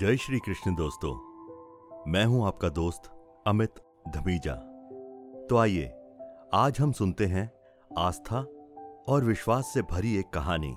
जय 0.00 0.16
श्री 0.16 0.38
कृष्ण 0.38 0.74
दोस्तों, 0.74 1.14
मैं 2.10 2.24
हूँ 2.24 2.46
आपका 2.46 2.68
दोस्त 2.68 3.02
अमित 3.46 3.74
धमीजा। 4.08 4.54
तो 5.50 5.56
आइए, 5.56 5.84
आज 6.54 6.80
हम 6.80 6.92
सुनते 6.92 7.26
हैं 7.26 7.52
आस्था 7.98 8.40
और 9.08 9.24
विश्वास 9.24 9.70
से 9.74 9.82
भरी 9.82 10.16
एक 10.16 10.26
कहानी। 10.34 10.72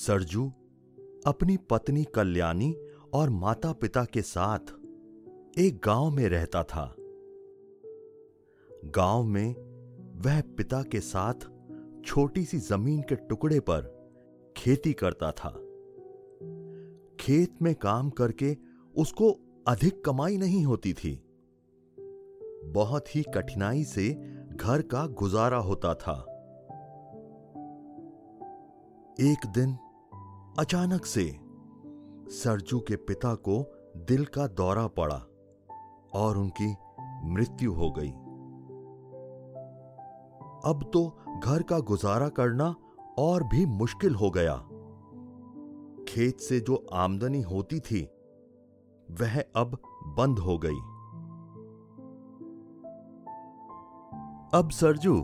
सरजू, 0.00 0.48
अपनी 1.26 1.56
पत्नी 1.56 2.04
कल्याणी 2.04 2.76
और 3.14 3.30
माता 3.30 3.72
पिता 3.72 4.04
के 4.04 4.22
साथ 4.22 4.58
एक 5.58 5.80
गाँव 5.84 6.10
में 6.10 6.28
रहता 6.28 6.62
था। 6.62 6.94
गाँव 8.84 9.24
में 9.24 9.54
वह 10.26 10.40
पिता 10.40 10.82
के 10.82 11.00
साथ 11.00 11.34
छोटी 12.04 12.44
सी 12.44 12.58
ज़मीन 12.58 13.02
के 13.02 13.14
टुकड़े 13.14 13.60
पर 13.60 14.01
खेती 14.56 14.92
करता 14.92 15.32
था। 15.32 15.50
खेत 17.20 17.62
में 17.62 17.74
काम 17.74 18.10
करके 18.10 18.56
उसको 18.96 19.30
अधिक 19.68 20.04
कमाई 20.04 20.36
नहीं 20.36 20.64
होती 20.64 20.92
थी। 20.92 21.24
बहुत 22.64 23.16
ही 23.16 23.22
कठिनाई 23.22 23.84
से 23.84 24.08
घर 24.56 24.82
का 24.82 25.06
गुजारा 25.06 25.58
होता 25.58 25.94
था। 25.94 26.28
एक 29.20 29.46
दिन 29.46 29.76
अचानक 30.58 31.04
से 31.04 31.36
सरजू 32.30 32.80
के 32.80 32.96
पिता 32.96 33.34
को 33.34 33.74
दिल 33.96 34.24
का 34.24 34.46
दौरा 34.46 34.86
पड़ा 34.86 35.26
और 36.14 36.38
उनकी 36.38 36.76
मृत्यु 37.24 37.72
हो 37.72 37.90
गई। 37.90 38.12
अब 40.70 40.90
तो 40.92 41.18
घर 41.44 41.62
का 41.62 41.78
गुजारा 41.78 42.28
करना 42.28 42.74
और 43.18 43.42
भी 43.42 43.66
मुश्किल 43.66 44.14
हो 44.14 44.30
गया। 44.30 44.56
खेत 46.08 46.40
से 46.40 46.60
जो 46.60 46.86
आमदनी 46.92 47.42
होती 47.42 47.80
थी, 47.80 48.02
वह 49.10 49.44
अब 49.56 49.78
बंद 50.18 50.38
हो 50.38 50.58
गई। 50.58 50.80
अब 54.58 54.70
सरजू 54.70 55.20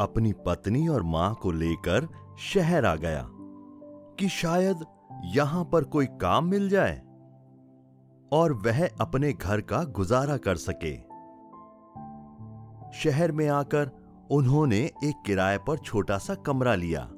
अपनी 0.00 0.32
पत्नी 0.32 0.88
और 0.88 1.02
माँ 1.02 1.34
को 1.34 1.50
लेकर 1.50 2.08
शहर 2.38 2.84
आ 2.84 2.94
गया 2.94 3.28
कि 4.18 4.28
शायद 4.28 4.84
यहाँ 5.24 5.64
पर 5.64 5.84
कोई 5.84 6.06
काम 6.06 6.44
मिल 6.44 6.68
जाए 6.68 7.02
और 8.32 8.52
वह 8.52 8.88
अपने 9.00 9.32
घर 9.32 9.60
का 9.60 9.84
गुजारा 9.84 10.36
कर 10.36 10.56
सके। 10.56 10.96
शहर 12.98 13.32
में 13.32 13.48
आकर 13.48 13.90
उन्होंने 14.30 14.78
एक 14.78 15.22
किराए 15.26 15.58
पर 15.58 15.78
छोटा 15.78 16.18
सा 16.18 16.34
कमरा 16.34 16.74
लिया। 16.74 17.10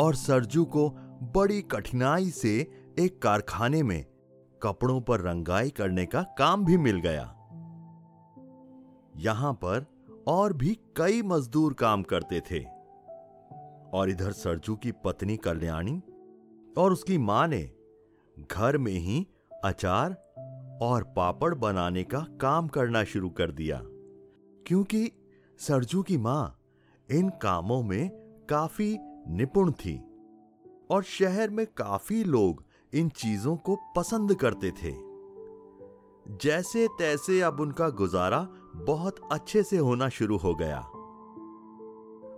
और 0.00 0.14
सरजू 0.14 0.64
को 0.64 0.90
बड़ी 1.34 1.62
कठिनाई 1.62 2.30
से 2.30 2.70
एक 2.98 3.22
कारखाने 3.22 3.82
में 3.82 4.04
कपड़ों 4.62 5.00
पर 5.00 5.20
रंगाई 5.20 5.70
करने 5.70 6.06
का 6.06 6.22
काम 6.22 6.64
भी 6.64 6.76
मिल 6.76 6.96
गया। 7.00 7.38
यहाँ 9.16 9.52
पर 9.52 9.86
और 10.26 10.52
भी 10.52 10.78
कई 10.96 11.22
मजदूर 11.22 11.74
काम 11.74 12.02
करते 12.02 12.40
थे। 12.40 12.64
और 13.94 14.10
इधर 14.10 14.32
सरजू 14.32 14.76
की 14.76 14.92
पत्नी 14.92 15.36
कल्याणी 15.36 16.02
और 16.78 16.92
उसकी 16.92 17.18
माँ 17.18 17.48
ने 17.48 17.70
घर 18.52 18.78
में 18.78 18.92
ही 18.92 19.26
अचार 19.64 20.12
और 20.82 21.02
पापड़ 21.04 21.54
बनाने 21.54 22.04
का 22.04 22.20
काम 22.20 22.68
करना 22.68 23.04
शुरू 23.04 23.30
कर 23.30 23.50
दिया। 23.50 23.80
क्योंकि 24.66 25.12
सरजू 25.58 26.02
की 26.02 26.16
माँ 26.16 26.58
इन 27.10 27.28
कामों 27.28 27.82
में 27.82 28.10
काफ़ी 28.50 28.98
निपुण 29.28 29.72
थी 29.72 30.04
और 30.90 31.02
शहर 31.02 31.50
में 31.50 31.66
काफ़ी 31.66 32.24
लोग 32.24 32.64
इन 32.94 33.08
चीज़ों 33.08 33.56
को 33.56 33.78
पसंद 33.96 34.34
करते 34.34 34.70
थे। 34.70 35.12
जैसे 36.36 36.88
तैसे 36.88 37.40
अब 37.40 37.60
उनका 37.60 37.88
गुजारा 37.88 38.48
बहुत 38.74 39.16
अच्छे 39.32 39.62
से 39.62 39.78
होना 39.78 40.08
शुरू 40.08 40.36
हो 40.36 40.54
गया। 40.54 40.78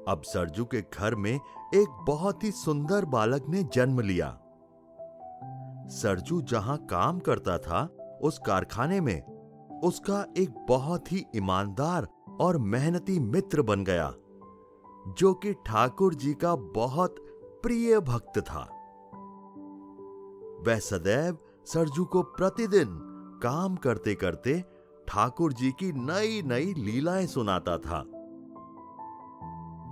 अब 0.08 0.22
सरजू 0.24 0.64
के 0.64 0.80
घर 0.80 1.14
में 1.14 1.40
एक 1.74 2.04
बहुत 2.06 2.44
ही 2.44 2.50
सुंदर 2.50 3.04
बालक 3.04 3.44
ने 3.48 3.62
जन्म 3.62 4.00
लिया। 4.00 4.40
सरजू 5.88 6.42
जहाँ 6.42 6.86
काम 6.90 7.18
करता 7.18 7.58
था, 7.58 7.96
उस 8.22 8.38
कारखाने 8.38 9.00
में, 9.00 9.22
उसका 9.84 10.26
एक 10.38 10.66
बहुत 10.68 11.12
ही 11.12 11.24
ईमानदार 11.36 12.08
और 12.40 12.58
मेहनती 12.58 13.18
मित्र 13.18 13.62
बन 13.62 13.84
गया। 13.84 14.14
जो 15.08 15.34
कि 15.34 15.52
ठाकुर 15.52 16.14
जी 16.14 16.34
का 16.34 16.56
बहुत 16.56 17.16
प्रिय 17.62 18.00
भक्त 18.00 18.38
था। 18.38 18.70
वह 20.66 20.78
सदैव 20.78 21.38
सरजू 21.66 22.04
को 22.04 22.22
प्रतिदिन 22.22 22.86
काम 23.42 23.76
करते 23.76 24.14
करते 24.14 24.64
ठाकुर 25.08 25.52
जी 25.52 25.70
की 25.70 25.92
नई 25.92 26.42
नई 26.42 26.74
लीलाएँ 26.74 27.26
सुनाता 27.26 27.78
था। 27.78 28.04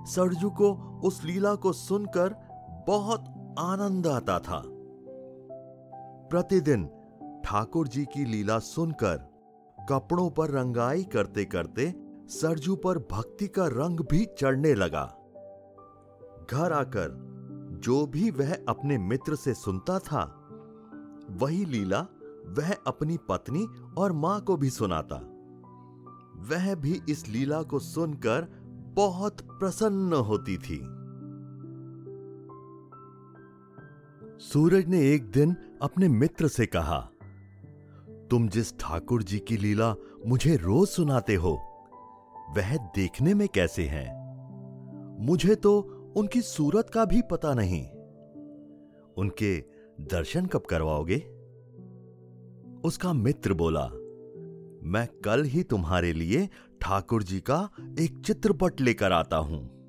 सरजू 0.04 0.50
को 0.50 1.00
उस 1.04 1.24
लीला 1.24 1.54
को 1.54 1.72
सुनकर 1.72 2.34
बहुत 2.86 3.20
आनंद 3.58 4.06
आता 4.06 4.38
था। 4.38 4.62
प्रतिदिन 6.30 6.90
ठाकुर 7.44 7.88
जी 7.88 8.04
की 8.04 8.24
लीला 8.24 8.58
सुनकर 8.58 9.32
कपड़ों 9.88 10.30
पर 10.30 10.50
रंगाई 10.50 11.04
करते 11.04 11.44
करते 11.44 11.94
सरजू 12.28 12.76
पर 12.76 12.98
भक्ति 12.98 13.48
का 13.48 13.66
रंग 13.66 14.00
भी 14.00 14.26
चढ़ने 14.38 14.74
लगा। 14.74 15.04
घर 16.50 16.72
आकर 16.72 17.08
जो 17.82 18.06
भी 18.06 18.30
वह 18.30 18.54
अपने 18.68 18.98
मित्र 18.98 19.36
से 19.36 19.54
सुनता 19.54 19.98
था, 19.98 20.24
वही 21.30 21.64
लीला 21.64 22.00
वह 22.46 22.74
अपनी 22.86 23.18
पत्नी 23.28 23.66
और 23.98 24.12
माँ 24.12 24.40
को 24.40 24.56
भी 24.56 24.70
सुनाता। 24.70 25.16
वह 26.50 26.74
भी 26.74 27.00
इस 27.08 27.28
लीला 27.28 27.62
को 27.62 27.78
सुनकर 27.78 28.48
बहुत 28.96 29.40
प्रसन्न 29.40 30.12
होती 30.12 30.56
थी। 30.58 30.78
सूरज 34.38 34.86
ने 34.86 35.12
एक 35.14 35.30
दिन 35.30 35.56
अपने 35.82 36.08
मित्र 36.08 36.48
से 36.48 36.66
कहा, 36.66 37.00
तुम 38.30 38.48
जिस 38.48 38.78
ठाकुर 38.78 39.22
जी 39.22 39.38
की 39.38 39.56
लीला 39.56 39.94
मुझे 40.26 40.56
रोज 40.56 40.88
सुनाते 40.88 41.34
हो 41.34 41.71
वह 42.56 42.76
देखने 42.76 43.34
में 43.34 43.48
कैसे 43.48 43.84
हैं? 43.84 44.22
मुझे 45.20 45.54
तो 45.54 45.80
उनकी 46.16 46.40
सूरत 46.40 46.90
का 46.90 47.04
भी 47.04 47.22
पता 47.22 47.54
नहीं। 47.54 47.86
उनके 49.16 49.60
दर्शन 50.00 50.46
कब 50.46 50.60
करवाओगे? 50.60 51.16
उसका 52.84 53.12
मित्र 53.12 53.54
बोला, 53.54 53.86
मैं 54.90 55.06
कल 55.24 55.44
ही 55.44 55.62
तुम्हारे 55.62 56.12
लिए 56.12 56.48
ठाकुर 56.80 57.22
जी 57.22 57.40
का 57.40 57.70
एक 58.00 58.22
चित्रपट 58.26 58.80
लेकर 58.80 59.12
आता 59.12 59.36
हूँ। 59.36 59.82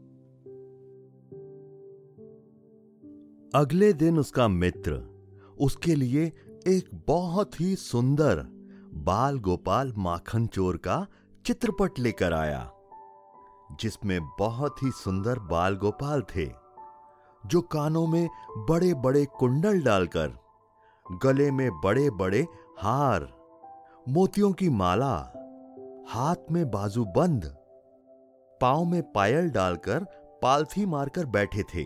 अगले 3.56 3.94
दिन 3.94 4.20
उसका 4.20 4.48
मित्र 4.48 4.94
उसके 5.60 5.96
लिए 5.96 6.26
एक 6.68 7.04
बहुत 7.08 7.62
ही 7.62 7.76
सुंदर 7.76 8.44
बाल 8.94 9.40
गोपाल 9.40 9.94
माखन 9.98 10.48
चोर 10.48 10.78
का 10.78 11.08
चित्रपट 11.46 12.00
लेकर 12.00 12.34
आया, 12.34 12.72
जिसमें 13.80 14.20
बहुत 14.40 14.84
ही 14.84 14.92
सुंदर 14.92 15.40
बाल 15.40 15.76
गोपाल 15.76 16.22
थे, 16.36 16.46
जो 17.44 17.62
कानों 17.62 18.06
में 18.08 18.30
बड़े 18.70 18.94
बड़े 18.94 19.26
कुंडल 19.40 19.82
डालकर, 19.82 20.38
गले 21.24 21.50
में 21.52 21.70
बड़े 21.82 22.10
बड़े 22.10 22.46
हार, 22.80 23.28
मोतियों 24.10 24.52
की 24.52 24.70
माला, 24.70 25.16
हाथ 26.10 26.52
में 26.52 26.70
बाजू 26.72 27.06
बंद, 27.06 27.46
पाँव 28.62 28.86
में 28.86 29.02
पायल 29.12 29.50
डालकर 29.50 30.06
पालथी 30.42 30.86
मारकर 30.86 31.26
बैठे 31.26 31.64
थे 31.64 31.86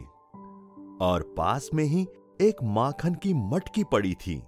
और 1.02 1.34
पास 1.38 1.70
में 1.74 1.84
ही 1.84 2.08
एक 2.42 2.64
माखन 2.64 3.16
की 3.16 3.34
मटकी 3.34 3.84
पड़ी 3.84 4.14
थी, 4.14 4.42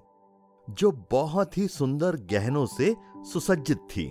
जो 0.68 0.92
बहुत 1.12 1.58
ही 1.58 1.68
सुंदर 1.68 2.16
गहनों 2.32 2.66
से 2.66 2.96
सुसज्जित 3.24 3.78
थी। 3.78 4.08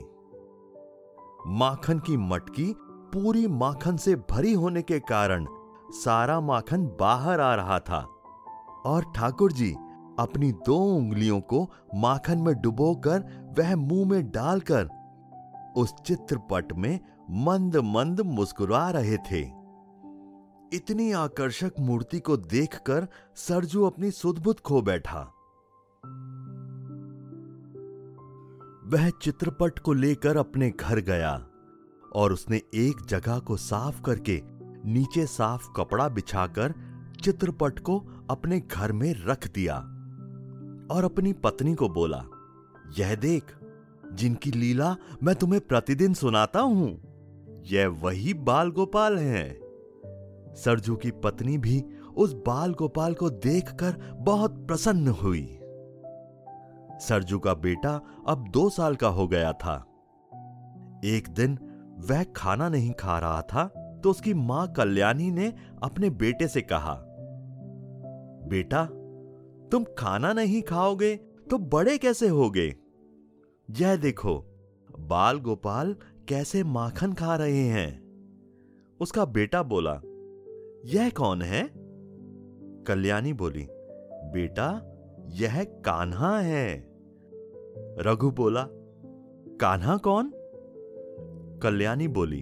माखन 1.51 1.99
की 1.99 2.17
मटकी 2.17 2.75
पूरी 3.15 3.47
माखन 3.47 3.97
से 3.97 4.17
भरी 4.31 4.53
होने 4.53 4.83
के 4.83 5.01
कारण 5.01 5.47
सारा 5.91 6.41
माखन 6.41 6.87
बाहर 7.01 7.41
आ 7.41 7.55
रहा 7.55 7.81
था। 7.81 7.99
और 8.87 9.13
ठाकुर 9.17 9.53
जी 9.53 9.71
अपनी 10.19 10.53
दो 10.53 10.77
उंगलियों 10.97 11.41
को 11.41 11.71
माखन 11.95 12.39
में 12.39 12.55
डुबोकर 12.55 13.21
वह 13.59 13.77
मुँह 13.77 14.09
में 14.09 14.31
डालकर 14.31 14.89
उस 15.77 15.95
चित्रपट 16.07 16.73
में 16.73 17.01
मंद 17.31 17.77
मंद 17.77 18.21
मुस्कुरा 18.21 18.91
रहे 18.91 19.17
थे। 19.17 19.41
इतनी 20.77 21.13
आकर्षक 21.13 21.73
मूर्ति 21.81 22.21
को 22.21 22.37
देखकर 22.37 23.09
सरजू 23.37 23.85
अपनी 23.85 24.11
सुदबुद 24.11 24.61
खो 24.61 24.83
बैठा। 24.83 25.33
वह 28.89 29.09
चित्रपट 29.11 29.79
को 29.79 29.93
लेकर 29.93 30.37
अपने 30.37 30.71
घर 30.71 31.01
गया 31.01 31.33
और 32.15 32.33
उसने 32.33 32.57
एक 32.75 33.05
जगह 33.09 33.39
को 33.39 33.57
साफ़ 33.57 34.01
करके 34.03 34.41
नीचे 34.85 35.27
साफ़ 35.27 35.67
कपड़ा 35.77 36.09
बिछाकर 36.09 36.75
चित्रपट 37.23 37.79
को 37.79 37.99
अपने 38.31 38.61
घर 38.61 38.93
में 38.93 39.15
रख 39.27 39.49
दिया 39.53 39.77
और 40.91 41.05
अपनी 41.05 41.33
पत्नी 41.33 41.75
को 41.75 41.89
बोला, 41.89 42.25
यह 42.99 43.15
देख, 43.15 43.43
जिनकी 44.13 44.51
लीला 44.51 44.97
मैं 45.23 45.35
तुम्हें 45.35 45.61
प्रतिदिन 45.61 46.15
सुनाता 46.15 46.61
हूँ, 46.61 46.91
यह 47.67 47.89
वही 47.89 48.35
बाल 48.35 48.71
गोपाल 48.71 49.19
हैं। 49.19 49.59
सरजू 50.55 50.97
की 50.97 51.11
पत्नी 51.11 51.59
भी 51.59 51.85
उस 52.17 52.33
बाल 52.47 52.75
गोपाल 52.75 53.15
को 53.15 53.31
देखकर 53.31 54.17
बहुत 54.21 54.67
प्रसन्न 54.67 55.09
हुई। 55.09 55.58
सरजू 57.01 57.39
का 57.39 57.55
बेटा 57.55 58.01
अब 58.29 58.49
दो 58.49 58.69
साल 58.71 58.97
का 58.97 59.09
हो 59.09 59.29
गया 59.29 59.53
था। 59.53 59.77
एक 61.05 61.29
दिन 61.29 61.59
वह 62.11 62.25
खाना 62.37 62.69
नहीं 62.69 62.93
खा 62.93 63.19
रहा 63.19 63.43
था 63.43 63.67
तो 64.05 64.11
उसकी 64.11 64.35
माँ 64.35 64.73
कल्याणी 64.73 65.31
ने 65.31 65.53
अपने 65.83 66.11
बेटे 66.11 66.49
से 66.49 66.61
कहा, 66.63 66.95
बेटा, 68.49 68.85
तुम 69.69 69.85
खाना 69.99 70.33
नहीं 70.33 70.63
खाओगे 70.63 71.15
तो 71.51 71.59
बड़े 71.59 71.99
कैसे 71.99 72.29
होगे? 72.29 72.67
यह 73.71 73.97
देखो, 73.97 74.39
बाल 74.99 75.39
गोपाल 75.39 75.97
कैसे 76.29 76.63
माखन 76.65 77.13
खा 77.13 77.37
रहे 77.37 77.65
हैं। 77.65 77.91
उसका 79.01 79.25
बेटा 79.25 79.63
बोला, 79.63 80.01
यह 80.85 81.11
कौन 81.11 81.43
है? 81.43 81.69
कल्याणी 82.85 83.33
बोली, 83.33 83.67
बेटा, 84.33 84.71
यह 85.31 85.63
कान्हा 85.65 86.39
है। 86.39 86.88
रघु 87.99 88.31
बोला, 88.31 88.67
कान्हा 89.61 89.97
कौन? 89.97 90.33
कल्याणी 91.63 92.09
बोली, 92.09 92.41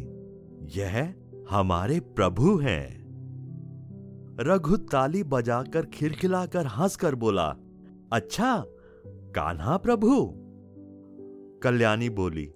यह 0.77 1.15
हमारे 1.51 2.01
प्रभु 2.01 2.57
हैं। 2.57 3.07
रघु 4.41 4.77
ताली 4.77 5.23
बजाकर 5.23 5.87
खिलखिलाकर 5.87 6.67
हंसकर 6.67 7.15
बोला 7.15 7.57
अच्छा 8.13 8.65
कान्हा 9.37 9.77
प्रभु? 9.77 10.33
कल्याणी 11.63 12.09
बोली, 12.09 12.53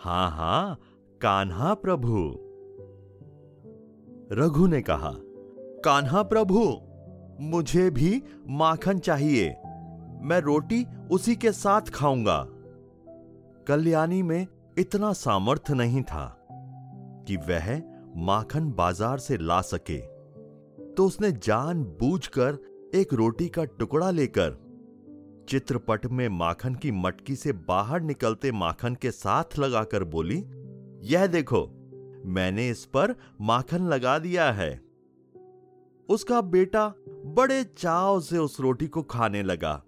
हाँ 0.00 0.30
हाँ, 0.30 0.78
कान्हा 1.20 1.74
प्रभु। 1.74 2.16
रघु 4.32 4.66
ने 4.66 4.82
कहा, 4.82 5.12
कान्हा 5.84 6.22
प्रभु, 6.22 6.80
मुझे 7.40 7.90
भी 7.90 8.22
माखन 8.48 8.98
चाहिए। 8.98 9.56
मैं 10.24 10.40
रोटी 10.40 10.84
उसी 11.10 11.34
के 11.36 11.52
साथ 11.52 11.90
खाऊँगा। 11.90 12.46
कल्याणी 13.68 14.22
में 14.22 14.46
इतना 14.78 15.12
सामर्थ्य 15.12 15.74
नहीं 15.74 16.02
था 16.02 16.24
कि 17.28 17.36
वह 17.48 17.66
माखन 18.16 18.70
बाज़ार 18.72 19.18
से 19.18 19.36
ला 19.36 19.60
सके। 19.62 19.98
तो 20.94 21.06
उसने 21.06 21.32
जान 21.32 21.84
बूझकर 22.00 22.58
एक 22.94 23.14
रोटी 23.14 23.48
का 23.48 23.64
टुकड़ा 23.64 24.10
लेकर 24.10 24.56
चित्रपट 25.48 26.06
में 26.06 26.28
माखन 26.28 26.74
की 26.74 26.90
मटकी 26.92 27.36
से 27.36 27.52
बाहर 27.68 28.00
निकलते 28.00 28.52
माखन 28.52 28.94
के 28.94 29.10
साथ 29.10 29.58
लगाकर 29.58 30.04
बोली, 30.04 30.44
यह 31.04 31.26
देखो, 31.26 31.66
मैंने 32.26 32.68
इस 32.68 32.84
पर 32.86 33.14
माखन 33.40 33.88
लगा 33.88 34.18
दिया 34.18 34.50
है। 34.52 34.72
उसका 36.08 36.40
बेटा 36.40 36.92
बड़े 37.26 37.64
चाव 37.78 38.20
से 38.20 38.38
उस 38.38 38.60
रोटी 38.60 38.86
को 38.86 39.02
खाने 39.02 39.42
लगा। 39.42 39.82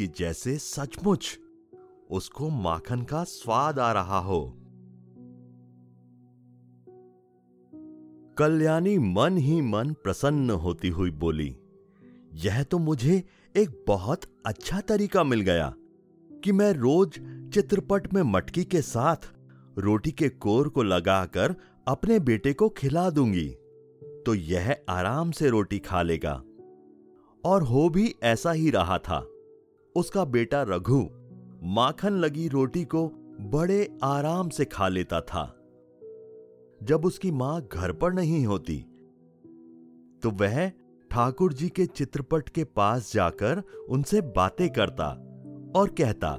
कि 0.00 0.06
जैसे 0.06 0.58
सचमुच 0.58 1.38
उसको 2.10 2.48
माखन 2.48 3.02
का 3.02 3.24
स्वाद 3.24 3.78
आ 3.78 3.92
रहा 3.92 4.18
हो। 4.18 4.56
कल्याणी 8.38 8.98
मन 8.98 9.36
ही 9.36 9.60
मन 9.60 9.92
प्रसन्न 9.92 10.50
होती 10.50 10.88
हुई 10.88 11.10
बोली, 11.10 11.56
यह 12.34 12.62
तो 12.62 12.78
मुझे 12.78 13.24
एक 13.56 13.84
बहुत 13.88 14.20
अच्छा 14.46 14.80
तरीका 14.80 15.24
मिल 15.24 15.40
गया 15.40 15.74
कि 16.44 16.52
मैं 16.52 16.72
रोज 16.72 17.08
चित्रपट 17.54 18.14
में 18.14 18.22
मटकी 18.22 18.64
के 18.64 18.82
साथ 18.82 19.32
रोटी 19.78 20.10
के 20.10 20.28
कोर 20.28 20.68
को 20.68 20.82
लगाकर 20.82 21.54
अपने 21.88 22.18
बेटे 22.18 22.52
को 22.52 22.68
खिला 22.68 23.10
दूँगी 23.10 23.48
तो 24.26 24.34
यह 24.34 24.76
आराम 24.88 25.30
से 25.30 25.48
रोटी 25.48 25.78
खा 25.78 26.02
लेगा। 26.02 26.42
और 27.44 27.62
हो 27.62 27.88
भी 27.88 28.14
ऐसा 28.22 28.52
ही 28.52 28.70
रहा 28.70 28.98
था। 28.98 29.26
उसका 29.96 30.24
बेटा 30.24 30.62
रघु 30.62 31.02
माखन 31.62 32.12
लगी 32.12 32.48
रोटी 32.48 32.84
को 32.84 33.06
बड़े 33.40 33.98
आराम 34.02 34.48
से 34.48 34.64
खा 34.64 34.88
लेता 34.88 35.20
था। 35.20 35.44
जब 36.82 37.04
उसकी 37.04 37.30
माँ 37.30 37.60
घर 37.72 37.92
पर 37.92 38.12
नहीं 38.12 38.44
होती 38.46 38.78
तो 40.22 40.30
वह 40.30 40.68
ठाकुर 41.10 41.52
जी 41.52 41.68
के 41.68 41.86
चित्रपट 41.86 42.48
के 42.48 42.64
पास 42.64 43.12
जाकर 43.12 43.62
उनसे 43.88 44.20
बातें 44.20 44.68
करता 44.70 45.08
और 45.76 45.94
कहता, 46.00 46.30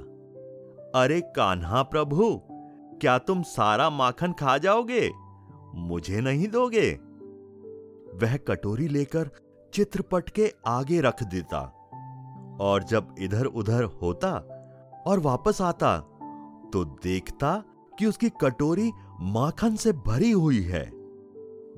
अरे 0.94 1.20
कान्हा 1.36 1.82
प्रभु, 1.82 2.40
क्या 3.00 3.18
तुम 3.18 3.42
सारा 3.42 3.90
माखन 3.90 4.32
खा 4.32 4.56
जाओगे? 4.58 5.10
मुझे 5.74 6.20
नहीं 6.20 6.48
दोगे? 6.48 6.90
वह 8.16 8.36
कटोरी 8.36 8.88
लेकर 8.88 9.30
चित्रपट 9.74 10.30
के 10.30 10.52
आगे 10.66 11.00
रख 11.00 11.22
देता। 11.22 11.81
और 12.60 12.82
जब 12.82 13.14
इधर 13.18 13.44
उधर 13.44 13.84
होता 13.84 14.30
और 15.06 15.18
वापस 15.18 15.60
आता 15.60 15.98
तो 16.72 16.84
देखता 16.84 17.62
कि 17.98 18.06
उसकी 18.06 18.28
कटोरी 18.28 18.92
माखन 19.20 19.76
से 19.76 19.92
भरी 19.92 20.30
हुई 20.30 20.62
है। 20.62 20.84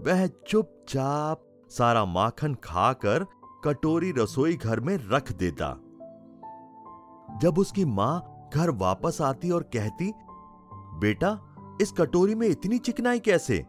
वह 0.00 0.26
चुपचाप 0.26 1.44
सारा 1.70 2.04
माखन 2.04 2.54
खाकर 2.54 3.26
कटोरी 3.64 4.12
रसोई 4.12 4.56
घर 4.56 4.80
में 4.80 4.98
रख 5.10 5.32
देता। 5.32 5.80
जब 7.38 7.58
उसकी 7.58 7.84
माँ 7.84 8.48
घर 8.54 8.70
वापस 8.70 9.20
आती 9.20 9.50
और 9.50 9.62
कहती, 9.62 10.12
बेटा, 10.72 11.56
इस 11.80 11.92
कटोरी 11.92 12.34
में 12.34 12.48
इतनी 12.48 12.78
चिकनाई 12.78 13.18
कैसे? 13.18 13.66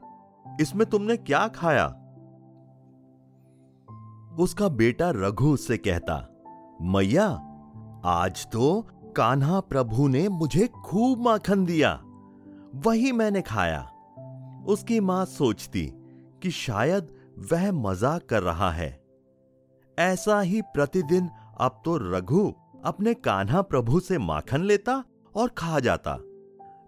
इसमें 0.61 0.89
तुमने 0.89 1.17
क्या 1.17 1.47
खाया? 1.47 1.87
उसका 4.39 4.67
बेटा 4.67 5.09
रघु 5.09 5.53
उससे 5.53 5.77
कहता 5.77 6.31
मैया, 6.81 7.25
आज 8.05 8.47
तो 8.47 8.81
कान्हा 9.15 9.59
प्रभु 9.59 10.07
ने 10.07 10.29
मुझे 10.29 10.67
खूब 10.67 11.21
माखन 11.21 11.65
दिया। 11.65 11.99
वही 12.85 13.11
मैंने 13.11 13.41
खाया। 13.41 13.81
उसकी 14.67 14.99
माँ 14.99 15.25
सोचती 15.25 15.93
कि 16.43 16.51
शायद 16.51 17.07
वह 17.51 17.71
मज़ाक 17.71 18.25
कर 18.29 18.43
रहा 18.43 18.71
है। 18.71 19.03
ऐसा 19.99 20.41
ही 20.41 20.61
प्रतिदिन 20.61 21.29
अब 21.59 21.81
तो 21.85 21.97
रघु 21.97 22.53
अपने 22.85 23.13
कान्हा 23.13 23.61
प्रभु 23.61 23.99
से 23.99 24.17
माखन 24.17 24.61
लेता 24.61 25.03
और 25.35 25.49
खा 25.49 25.79
जाता। 25.79 26.17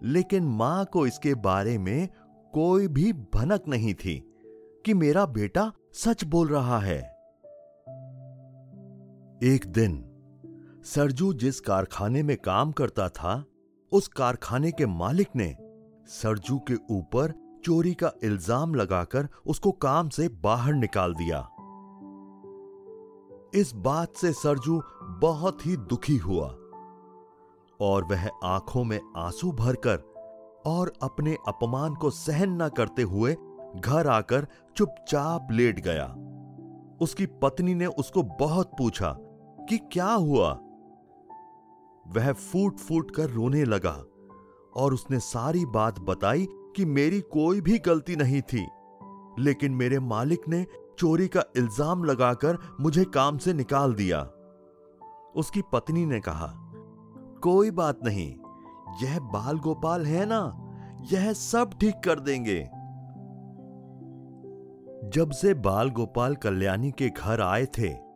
लेकिन 0.02 0.44
माँ 0.44 0.84
को 0.84 1.06
इसके 1.06 1.34
बारे 1.34 1.78
में 1.78 2.08
कोई 2.52 2.88
भी 2.88 3.12
भनक 3.12 3.64
नहीं 3.68 3.94
थी 3.94 4.34
कि 4.86 4.94
मेरा 4.94 5.26
बेटा 5.26 5.72
सच 5.94 6.24
बोल 6.24 6.48
रहा 6.48 6.78
है। 6.78 7.17
एक 9.42 9.66
दिन, 9.66 9.92
सरजू 10.84 11.32
जिस 11.32 11.60
कारखाने 11.60 12.22
में 12.22 12.36
काम 12.36 12.72
करता 12.72 13.08
था, 13.08 13.44
उस 13.92 14.08
कारखाने 14.08 14.70
के 14.72 14.86
मालिक 14.86 15.28
ने 15.36 15.56
सरजू 16.06 16.58
के 16.58 16.74
ऊपर 16.90 17.32
चोरी 17.64 17.94
का 17.94 18.12
इल्ज़ाम 18.24 18.74
लगाकर 18.74 19.28
उसको 19.46 19.72
काम 19.72 20.08
से 20.08 20.28
बाहर 20.28 20.74
निकाल 20.74 21.14
दिया। 21.14 21.38
इस 23.54 23.72
बात 23.74 24.16
से 24.16 24.32
सरजू 24.32 24.82
बहुत 25.20 25.66
ही 25.66 25.76
दुखी 25.76 26.16
हुआ 26.16 26.48
और 27.80 28.04
वह 28.04 28.28
आँखों 28.44 28.84
में 28.84 29.00
आँसू 29.16 29.52
भरकर 29.52 29.96
और 30.66 30.92
अपने 31.02 31.36
अपमान 31.48 31.94
को 31.94 32.10
सहन 32.10 32.62
न 32.62 32.68
करते 32.68 33.02
हुए 33.02 33.36
घर 33.76 34.06
आकर 34.06 34.46
चुपचाप 34.76 35.48
लेट 35.50 35.80
गया। 35.80 36.14
उसकी 37.00 37.26
पत्नी 37.26 37.74
ने 37.74 37.86
उसको 37.86 38.22
बहुत 38.22 38.70
पूछा 38.78 39.16
कि 39.68 39.78
क्या 39.78 40.10
हुआ? 40.10 40.50
वह 42.06 42.32
फूट 42.32 42.76
फूट 42.76 43.10
कर 43.10 43.30
रोने 43.30 43.64
लगा 43.64 43.96
और 44.76 44.94
उसने 44.94 45.18
सारी 45.18 45.66
बात 45.66 45.98
बताई 46.00 46.46
कि 46.76 46.84
मेरी 46.84 47.20
कोई 47.20 47.60
भी 47.60 47.78
गलती 47.78 48.16
नहीं 48.16 48.42
थी। 48.42 48.66
लेकिन 49.38 49.72
मेरे 49.72 49.98
मालिक 49.98 50.48
ने 50.48 50.66
चोरी 50.98 51.28
का 51.28 51.42
इल्ज़ाम 51.56 52.04
लगाकर 52.04 52.58
मुझे 52.80 53.04
काम 53.04 53.38
से 53.38 53.52
निकाल 53.52 53.94
दिया। 53.94 54.20
उसकी 55.36 55.62
पत्नी 55.72 56.06
ने 56.06 56.20
कहा, 56.20 56.52
कोई 57.42 57.70
बात 57.70 58.00
नहीं, 58.04 58.28
यह 59.02 59.18
बाल 59.20 59.58
गोपाल 59.58 60.06
है 60.06 60.26
ना, 60.26 60.40
यह 61.12 61.32
सब 61.32 61.78
ठीक 61.80 61.94
कर 62.04 62.20
देंगे। 62.20 62.60
जब 65.14 65.30
से 65.30 65.54
बाल 65.54 65.90
गोपाल 65.90 66.34
कल्याणी 66.34 66.90
के 66.90 67.08
घर 67.08 67.40
आए 67.40 67.66
थे 67.78 68.07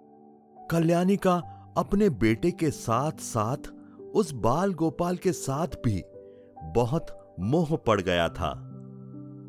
कल्याणी 0.72 1.16
का 1.16 1.34
अपने 1.76 2.08
बेटे 2.10 2.50
के 2.50 2.70
साथ 2.70 3.12
साथ, 3.12 3.68
उस 4.14 4.32
बाल 4.32 4.72
गोपाल 4.74 5.16
के 5.16 5.32
साथ 5.32 5.66
भी 5.84 6.02
बहुत 6.74 7.34
मोह 7.40 7.76
पड़ 7.76 8.00
गया 8.00 8.28
था। 8.28 8.50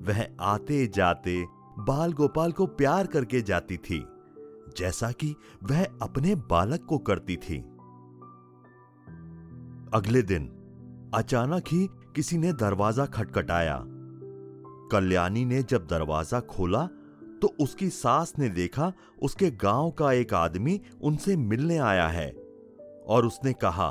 वह 0.07 0.25
आते 0.39 0.87
जाते 0.87 1.43
बाल 1.79 2.13
गोपाल 2.13 2.51
को 2.51 2.65
प्यार 2.65 3.07
करके 3.07 3.41
जाती 3.41 3.77
थी, 3.77 3.99
जैसा 4.77 5.11
कि 5.11 5.35
वह 5.63 5.83
अपने 6.01 6.35
बालक 6.35 6.85
को 6.85 6.97
करती 6.97 7.35
थी। 7.35 7.59
अगले 9.93 10.21
दिन, 10.21 10.49
अचानक 11.15 11.63
ही 11.67 11.87
किसी 12.15 12.37
ने 12.37 12.53
दरवाज़ा 12.53 13.05
खटखटाया। 13.05 13.79
कल्याणी 14.91 15.45
ने 15.45 15.63
जब 15.63 15.87
दरवाज़ा 15.87 16.39
खोला 16.39 16.87
तो 17.43 17.55
उसकी 17.59 17.89
सास 17.89 18.33
ने 18.39 18.49
देखा, 18.49 18.93
उसके 19.21 19.51
गाँव 19.51 19.91
का 19.91 20.11
एक 20.13 20.33
आदमी 20.33 20.81
उनसे 21.01 21.35
मिलने 21.35 21.77
आया 21.77 22.07
है। 22.07 22.29
और 23.07 23.25
उसने 23.25 23.53
कहा, 23.53 23.87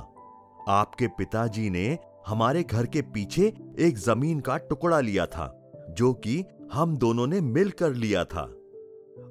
आपके 0.69 1.07
पिताजी 1.07 1.71
ने 1.71 1.99
हमारे 2.27 2.63
घर 2.63 2.87
के 2.87 3.03
पीछे 3.03 3.47
एक 3.79 3.99
ज़मीन 3.99 4.41
का 4.41 4.57
टुकड़ा 4.57 5.01
लिया 5.01 5.27
था, 5.27 5.75
जो 5.91 6.13
कि 6.13 6.45
हम 6.73 6.97
दोनों 6.97 7.27
ने 7.27 7.41
मिलकर 7.41 7.95
लिया 7.95 8.25
था। 8.25 8.43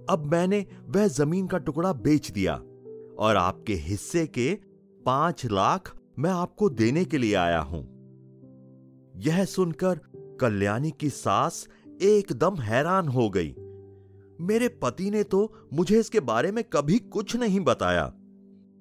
अब 0.10 0.30
मैंने 0.32 0.66
वह 0.84 1.08
ज़मीन 1.08 1.48
का 1.48 1.58
टुकड़ा 1.58 1.94
बेच 1.94 2.32
दिया, 2.32 2.56
और 3.20 3.38
आपके 3.38 3.74
हिस्से 3.74 4.28
के 4.28 4.58
पाँच 5.06 5.46
लाख 5.46 5.96
मैं 6.20 6.32
आपको 6.32 6.70
देने 6.70 7.06
के 7.06 7.18
लिए 7.18 7.36
आया 7.36 7.60
हूँ। 7.60 7.84
यह 9.16 9.46
सुनकर 9.46 10.00
कल्याणी 10.42 10.92
की 10.92 11.10
सास 11.10 11.68
एकदम 12.02 12.56
हैरान 12.56 13.08
हो 13.08 13.30
गई। 13.30 13.56
मेरे 14.42 14.68
पति 14.68 15.12
ने 15.12 15.24
तो 15.24 15.70
मुझे 15.74 16.00
इसके 16.00 16.20
बारे 16.20 16.52
में 16.52 16.64
कभी 16.64 17.00
कुछ 17.00 17.36
नहीं 17.36 17.60
बताया। 17.60 18.14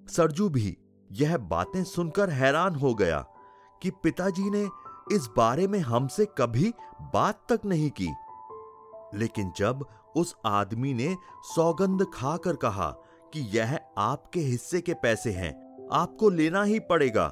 सरजू 0.09 0.49
भी 0.49 0.76
यह 1.12 1.37
बातें 1.37 1.85
सुनकर 1.85 2.31
हैरान 2.31 2.75
हो 2.75 2.95
गया 2.95 3.21
कि 3.83 3.90
पिताजी 3.90 4.50
ने 4.50 4.69
इस 5.12 5.29
बारे 5.37 5.67
में 5.67 5.79
हमसे 5.79 6.26
कभी 6.38 6.73
बात 7.14 7.52
तक 7.52 7.61
नहीं 7.67 7.90
की। 7.90 8.09
लेकिन 9.14 9.52
जब 9.57 9.87
उस 10.17 10.35
आदमी 10.47 10.95
ने 10.95 11.17
सौगंध 11.43 12.07
खाकर 12.14 12.57
कहा 12.57 12.90
कि 13.35 13.40
यह 13.59 13.81
आपके 13.99 14.40
हिस्से 14.40 14.81
के 14.81 14.95
पैसे 14.95 15.31
हैं, 15.31 15.52
आपको 15.93 16.31
लेना 16.31 16.62
ही 16.62 16.79
पड़ेगा। 16.79 17.29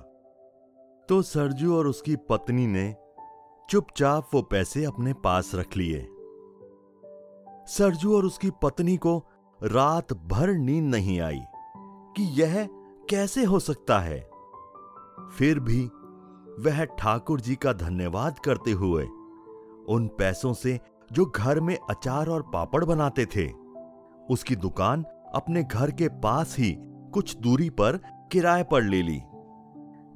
तो 1.08 1.22
सरजू 1.22 1.76
और 1.76 1.86
उसकी 1.86 2.16
पत्नी 2.16 2.66
ने 2.66 2.96
चुपचाप 3.70 4.30
वो 4.34 4.42
पैसे 4.42 4.84
अपने 4.84 5.12
पास 5.12 5.54
रख 5.54 5.76
लिए। 5.76 6.08
सरजू 7.68 8.16
और 8.16 8.24
उसकी 8.24 8.50
पत्नी 8.62 8.96
को 8.96 9.18
रात 9.60 10.12
भर 10.12 10.52
नींद 10.52 10.84
नहीं 10.84 11.20
आई 11.20 11.40
कि 12.16 12.22
यह 12.42 12.68
कैसे 13.10 13.44
हो 13.44 13.58
सकता 13.58 13.98
है। 13.98 14.18
फिर 15.32 15.60
भी 15.60 15.80
वह 16.62 16.84
ठाकुर 16.84 17.40
जी 17.40 17.54
का 17.54 17.72
धन्यवाद 17.72 18.38
करते 18.38 18.70
हुए 18.72 19.04
उन 19.88 20.08
पैसों 20.18 20.52
से 20.52 20.78
जो 21.12 21.24
घर 21.26 21.60
में 21.60 21.76
अचार 21.90 22.28
और 22.28 22.42
पापड़ 22.42 22.84
बनाते 22.84 23.26
थे, 23.26 23.46
उसकी 24.30 24.56
दुकान 24.56 25.04
अपने 25.34 25.62
घर 25.62 25.90
के 25.90 26.08
पास 26.08 26.56
ही 26.58 26.74
कुछ 27.12 27.36
दूरी 27.36 27.70
पर 27.70 28.00
किराए 28.32 28.62
पर 28.62 28.82
ले 28.82 29.02
ली। 29.02 29.20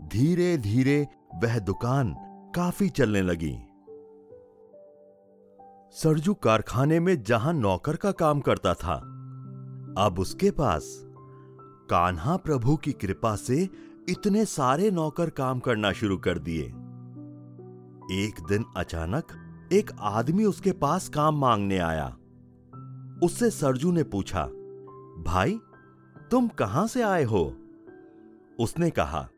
धीरे 0.09 0.57
धीरे 0.59 1.07
वह 1.35 1.59
दुकान 1.59 2.15
काफ़ी 2.55 2.89
चलने 2.89 3.23
लगी। 3.23 3.55
सरजू 5.95 6.35
कारखाने 6.35 7.01
में 7.01 7.23
जहाँ 7.23 7.53
नौकर 7.53 7.97
का 7.97 8.13
काम 8.13 8.41
करता 8.41 8.75
था, 8.75 8.95
अब 9.99 10.17
उसके 10.19 10.51
पास 10.51 11.03
कान्हा 11.91 12.37
प्रभु 12.37 12.77
की 12.77 12.93
कृपा 12.93 13.37
से 13.37 13.69
इतने 14.09 14.45
सारे 14.45 14.91
नौकर 14.91 15.31
काम 15.31 15.61
करना 15.61 15.93
शुरू 15.93 16.17
कर 16.19 16.39
दिए। 16.39 16.63
एक 18.25 18.35
दिन 18.49 18.65
अचानक 18.77 19.25
एक 19.73 19.91
आदमी 20.01 20.45
उसके 20.45 20.73
पास 20.73 21.09
काम 21.09 21.39
मांगने 21.39 21.79
आया। 21.79 22.07
उससे 23.23 23.51
सरजू 23.51 23.93
ने 23.93 24.03
पूछा, 24.03 24.45
भाई, 25.27 25.61
तुम 26.31 26.49
कहाँ 26.49 26.87
से 26.87 27.03
आए 27.03 27.25
हो? 27.25 27.45
उसने 28.59 28.91
कहा, 28.91 29.29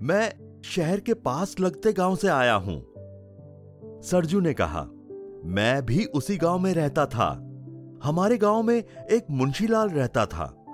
मैं 0.00 0.60
शहर 0.64 1.00
के 1.00 1.14
पास 1.14 1.60
लगते 1.60 1.92
गाँव 1.92 2.16
से 2.16 2.28
आया 2.28 2.54
हूँ। 2.54 2.84
सरजू 4.02 4.40
ने 4.40 4.54
कहा 4.54 4.86
मैं 5.46 5.86
भी 5.86 6.04
उसी 6.04 6.36
गाँव 6.36 6.58
में 6.58 6.74
रहता 6.74 7.06
था। 7.06 7.28
हमारे 8.04 8.38
गाँव 8.38 8.62
में 8.62 8.84
एक 9.10 9.26
मुंशीलाल 9.30 9.88
रहता 9.88 10.26
था। 10.26 10.64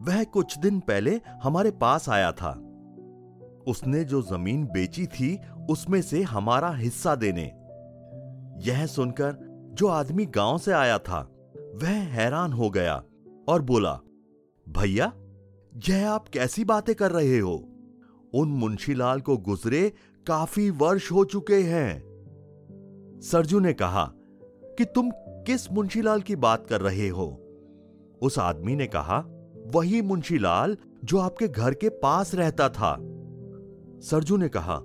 वह 0.00 0.24
कुछ 0.24 0.58
दिन 0.58 0.80
पहले 0.80 1.20
हमारे 1.42 1.70
पास 1.70 2.08
आया 2.08 2.32
था। 2.32 2.50
उसने 3.68 4.04
जो 4.04 4.22
ज़मीन 4.22 4.64
बेची 4.64 5.06
थी, 5.06 5.40
उसमें 5.70 6.02
से 6.02 6.22
हमारा 6.22 6.70
हिस्सा 6.70 7.14
देने। 7.14 7.44
यह 8.70 8.86
सुनकर 8.86 9.36
जो 9.74 9.86
आदमी 9.86 10.26
गाँव 10.26 10.58
से 10.58 10.72
आया 10.72 10.98
था, 10.98 11.30
वह 11.56 11.88
हैरान 11.88 12.52
हो 12.52 12.70
गया 12.70 13.02
और 13.48 13.62
बोला, 13.62 14.00
भैया, 14.68 15.12
यह 15.88 16.10
आप 16.10 16.28
कैसी 16.28 16.64
बातें 16.64 16.94
कर 16.94 17.10
रहे 17.10 17.38
हो? 17.38 17.68
उन 18.34 18.48
मुंशीलाल 18.48 19.20
को 19.20 19.36
गुजरे 19.36 19.92
काफ़ी 20.26 20.70
वर्ष 20.70 21.12
हो 21.12 21.24
चुके 21.24 21.62
हैं। 21.62 22.07
सरजू 23.20 23.58
ने 23.58 23.72
कहा 23.72 24.12
कि 24.64 24.84
तुम 24.84 25.10
किस 25.16 25.72
मुंशीलाल 25.72 26.20
की 26.20 26.36
बात 26.36 26.66
कर 26.66 26.80
रहे 26.80 27.08
हो? 27.08 27.42
उस 28.22 28.38
आदमी 28.38 28.76
ने 28.76 28.86
कहा, 28.86 29.24
वही 29.74 30.02
मुंशीलाल 30.02 30.76
जो 31.04 31.18
आपके 31.18 31.48
घर 31.48 31.74
के 31.74 31.88
पास 31.88 32.34
रहता 32.34 32.68
था। 32.68 32.96
सरजू 34.00 34.36
ने 34.36 34.48
कहा, 34.48 34.82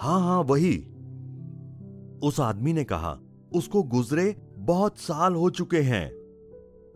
हाँ 0.00 0.20
हाँ, 0.20 0.42
वही। 0.42 0.78
उस 2.22 2.40
आदमी 2.40 2.72
ने 2.72 2.84
कहा, 2.84 3.20
उसको 3.54 3.82
गुजरे 3.82 4.36
बहुत 4.58 4.98
साल 4.98 5.34
हो 5.34 5.50
चुके 5.50 5.80
हैं। 5.80 6.12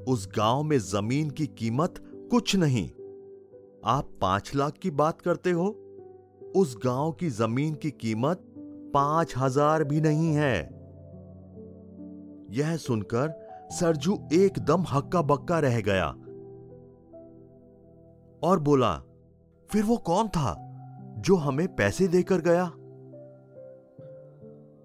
उस 0.04 0.28
गाँव 0.36 0.62
में 0.62 0.78
ज़मीन 0.78 1.30
की 1.30 1.46
कीमत 1.46 1.94
कुछ 2.30 2.56
नहीं। 2.56 2.90
आप 3.84 4.08
पाँच 4.20 4.52
लाख 4.54 4.72
की 4.72 4.90
बात 4.90 5.20
करते 5.20 5.50
हो? 5.50 5.66
उस 6.56 6.78
गाँव 6.84 7.12
की 7.12 7.28
ज़मीन 7.28 7.74
की 7.74 7.90
कीमत 7.90 8.45
पाँच 8.96 9.34
हज़ार 9.36 9.84
भी 9.84 10.00
नहीं 10.00 10.34
है। 10.34 10.54
यह 12.52 12.76
सुनकर 12.76 13.34
सरजू 13.72 14.18
एकदम 14.32 14.84
हक्का 14.90 15.22
बक्का 15.22 15.58
रह 15.58 15.80
गया। 15.80 16.06
और 18.42 18.60
बोला, 18.60 18.94
फिर 19.70 19.84
वो 19.84 19.96
कौन 19.96 20.28
था 20.28 20.54
जो 21.18 21.36
हमें 21.36 21.66
पैसे 21.76 22.08
देकर 22.08 22.40
गया? 22.40 22.64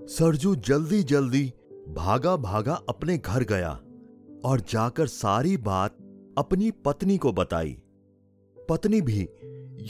सरजू 0.08 0.56
जल्दी 0.56 1.04
जल्दी 1.04 1.44
भागा 1.90 2.36
भागा 2.38 2.74
अपने 2.90 3.18
घर 3.18 3.44
गया 3.44 3.72
और 4.46 4.62
जाकर 4.70 5.08
सारी 5.08 5.58
बात 5.58 5.98
अपनी 6.38 6.72
पत्नी 6.72 7.18
को 7.18 7.32
बताई। 7.32 7.78
पत्नी 8.58 9.02
भी 9.02 9.28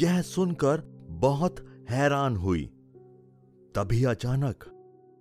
यह 0.01 0.21
सुनकर 0.21 0.83
बहुत 1.21 1.65
हैरान 1.89 2.35
हुई। 2.35 2.69
तभी 3.75 4.03
अचानक 4.03 4.63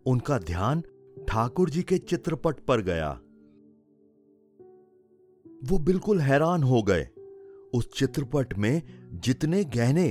उनका 0.06 0.38
ध्यान 0.38 0.82
ठाकुर 1.28 1.70
जी 1.70 1.82
के 1.82 1.98
चित्रपट 1.98 2.60
पर 2.60 2.80
गया। 2.80 3.10
वो 5.70 5.78
बिल्कुल 5.78 6.20
हैरान 6.20 6.62
हो 6.62 6.82
गए। 6.82 7.06
उस 7.74 7.90
चित्रपट 7.96 8.54
में 8.58 8.82
जितने 9.24 9.64
गहने 9.64 10.08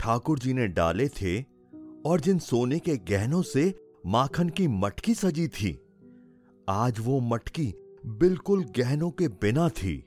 ठाकुर 0.00 0.38
जी 0.38 0.52
ने 0.52 0.66
डाले 0.68 1.08
थे 1.08 1.40
और 2.06 2.20
जिन 2.20 2.38
सोने 2.38 2.78
के 2.78 2.96
गहनों 2.96 3.42
से 3.42 3.74
माखन 4.06 4.48
की 4.48 4.68
मटकी 4.68 5.14
सजी 5.14 5.48
थी, 5.48 5.78
आज 6.68 7.00
वो 7.00 7.20
मटकी 7.20 7.72
बिल्कुल 8.06 8.64
गहनों 8.78 9.10
के 9.10 9.28
बिना 9.28 9.68
थी। 9.68 9.98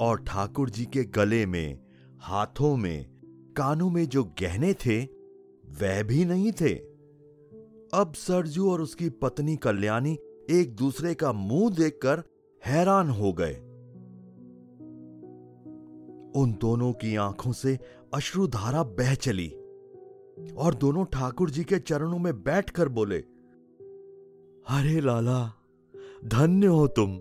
और 0.00 0.24
ठाकुर 0.26 0.70
जी 0.70 0.84
के 0.84 1.04
गले 1.04 1.44
में, 1.46 1.78
हाथों 2.20 2.76
में, 2.76 3.06
कानों 3.56 3.90
में 3.90 4.04
जो 4.06 4.24
गहने 4.24 4.72
थे 4.74 5.15
वह 5.68 6.02
भी 6.02 6.24
नहीं 6.24 6.52
थे। 6.52 6.74
अब 7.94 8.12
सरजू 8.16 8.70
और 8.70 8.80
उसकी 8.80 9.08
पत्नी 9.08 9.56
कल्याणी 9.56 10.18
एक 10.50 10.76
दूसरे 10.76 11.14
का 11.14 11.32
मुँह 11.32 11.70
देखकर 11.70 12.22
हैरान 12.66 13.10
हो 13.10 13.32
गए। 13.32 13.54
उन 16.40 16.52
दोनों 16.60 16.92
की 16.92 17.16
आँखों 17.16 17.52
से 17.52 17.78
अश्रुधारा 18.14 18.82
बह 18.82 19.14
चली 19.14 19.48
और 20.56 20.74
दोनों 20.74 21.04
ठाकुर 21.04 21.50
जी 21.50 21.64
के 21.64 21.78
चरणों 21.78 22.18
में 22.18 22.42
बैठकर 22.42 22.88
बोले, 22.88 23.18
अरे 24.68 25.00
लाला, 25.00 25.52
धन्य 26.24 26.66
हो 26.66 26.86
तुम, 26.88 27.20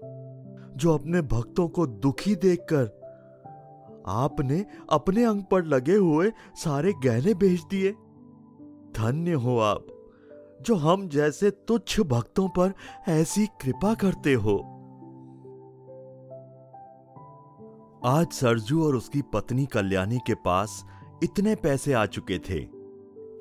जो 0.75 0.93
अपने 0.93 1.21
भक्तों 1.21 1.67
को 1.67 1.87
दुखी 1.87 2.35
देखकर 2.35 2.85
आपने 4.07 4.65
अपने 4.89 5.23
अंग 5.23 5.43
पर 5.51 5.65
लगे 5.65 5.95
हुए 5.95 6.31
सारे 6.55 6.93
गहने 6.93 7.33
बेच 7.33 7.61
दिए। 7.61 7.95
धन्य 8.95 9.31
हो 9.33 9.57
आप, 9.59 9.87
जो 10.61 10.75
हम 10.75 11.07
जैसे 11.09 11.49
तुच्छ 11.67 11.99
भक्तों 12.01 12.47
पर 12.49 12.73
ऐसी 13.07 13.45
कृपा 13.61 13.93
करते 13.93 14.33
हो। 14.33 14.55
आज 18.05 18.31
सरजू 18.31 18.85
और 18.85 18.95
उसकी 18.95 19.21
पत्नी 19.33 19.65
कल्याणी 19.65 20.17
के 20.17 20.33
पास 20.35 20.83
इतने 21.23 21.55
पैसे 21.55 21.93
आ 21.93 22.05
चुके 22.05 22.37
थे 22.39 22.59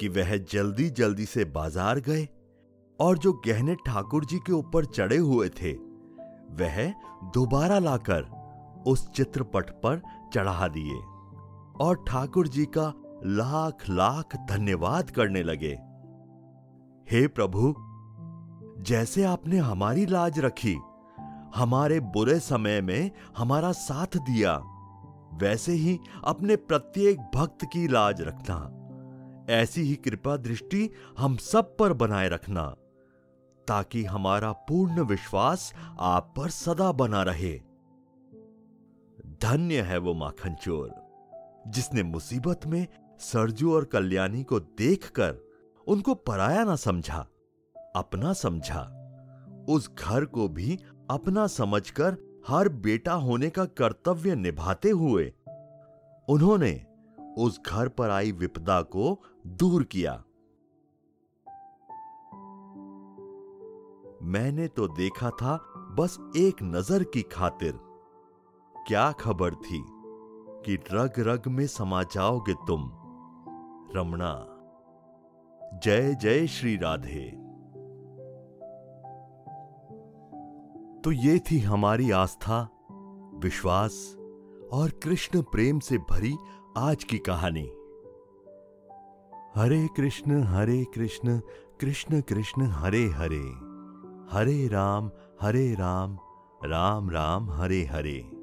कि 0.01 0.09
वह 0.09 0.37
जल्दी 0.53 0.89
जल्दी 0.91 1.25
से 1.25 1.45
बाज़ार 1.45 2.01
गए 2.01 2.27
और 3.01 3.19
जो 3.19 3.33
गहने 3.47 3.75
ठाकुर 3.87 4.25
जी 4.25 4.39
के 4.39 4.53
ऊपर 4.53 4.85
चढ़े 4.85 5.17
हुए 5.17 5.49
थे, 5.49 5.73
वह 5.73 6.93
दोबारा 7.35 7.79
लाकर 7.79 8.23
उस 8.87 9.09
चित्रपट 9.11 9.71
पर 9.83 10.03
चढ़ा 10.35 10.69
दिए 10.69 11.01
और 11.81 12.05
ठाकुर 12.09 12.49
जी 12.49 12.65
का 12.77 12.93
लाख 13.27 13.89
लाख 13.91 14.37
धन्यवाद 14.37 15.11
करने 15.11 15.43
लगे। 15.43 15.73
हे 17.11 17.27
प्रभु, 17.29 17.75
जैसे 18.83 19.25
आपने 19.25 19.59
हमारी 19.59 20.07
लाज 20.07 20.39
रखी, 20.39 20.75
हमारे 21.55 22.01
बुरे 22.01 22.39
समय 22.41 22.81
में 22.81 23.11
हमारा 23.37 23.73
साथ 23.73 24.17
दिया, 24.17 24.57
वैसे 25.35 25.73
ही 25.73 25.99
अपने 26.25 26.57
प्रत्येक 26.57 27.21
भक्त 27.35 27.59
की 27.65 27.89
लाज 27.89 28.21
रखना। 28.21 28.57
ऐसी 29.51 29.83
ही 29.83 29.95
कृपा 29.95 30.37
दृष्टि 30.37 30.91
हम 31.19 31.37
सब 31.37 31.77
पर 31.77 31.93
बनाए 31.93 32.29
रखना, 32.29 32.67
ताकि 33.69 34.05
हमारा 34.05 34.53
पूर्ण 34.53 35.01
विश्वास 35.01 35.73
आप 36.01 36.35
पर 36.37 36.49
सदा 36.49 36.93
बना 36.93 37.23
रहे। 37.23 37.61
धन्य 39.43 39.81
है 39.81 39.99
वो 39.99 40.15
माखन 40.15 40.55
चोर 40.55 41.05
जिसने 41.69 42.03
मुसीबत 42.03 42.61
में 42.67 42.87
सरजू 43.21 43.75
और 43.75 43.85
कल्याणी 43.85 44.43
को 44.43 44.61
देखकर 44.61 45.37
उनको 45.87 46.15
पराया 46.15 46.65
ना 46.65 46.77
समझा, 46.77 47.19
अपना 47.97 48.33
समझा। 48.33 48.81
उस 49.69 49.91
घर 49.99 50.25
को 50.25 50.49
भी 50.49 50.79
अपना 51.11 51.47
समझकर 51.47 52.17
हर 52.49 52.69
बेटा 52.69 53.13
होने 53.13 53.51
का 53.51 53.65
कर्तव्य 53.65 54.35
निभाते 54.35 54.91
हुए 54.91 55.33
उन्होंने 56.29 56.75
उस 57.39 57.61
घर 57.67 57.89
पर 57.89 58.11
आई 58.11 58.33
विपदा 58.33 58.81
को 58.83 59.19
दूर 59.47 59.83
किया। 59.85 60.13
मैंने 64.23 64.69
तो 64.69 64.87
देखा 64.89 65.31
था 65.31 65.57
बस 65.99 66.19
एक 66.37 66.63
नज़र 66.63 67.05
की 67.05 67.23
खातिर। 67.23 67.73
क्या 68.87 69.11
खबर 69.13 69.55
थी 69.55 69.85
कि 70.67 70.75
रग 70.93 71.19
रग 71.19 71.49
में 71.49 71.67
समा 71.67 72.03
जाओगे 72.03 72.55
तुम? 72.67 72.91
रमणा। 73.93 74.51
जय 75.85 76.15
जय 76.15 76.47
श्री 76.47 76.77
राधे। 76.77 77.45
तो 81.01 81.13
ये 81.13 81.39
थी 81.39 81.59
हमारी 81.59 82.11
आस्था, 82.11 82.71
विश्वास 83.35 84.17
और 84.73 84.91
कृष्ण 85.03 85.43
प्रेम 85.43 85.79
से 85.79 85.99
भरी 85.99 86.35
आज 86.79 87.05
की 87.05 87.19
कहानी। 87.19 87.71
हरे 89.61 89.89
कृष्ण 89.97 90.43
हरे 90.43 90.85
कृष्ण 90.95 91.41
कृष्ण 91.81 92.21
कृष्ण, 92.21 92.63
हरे 92.63 93.05
हरे। 93.05 93.75
हरे 94.37 94.69
राम 94.69 95.11
हरे 95.41 95.75
राम 95.75 96.19
राम 96.65 97.11
राम, 97.11 97.51
हरे 97.51 97.85
हरे। 97.85 98.34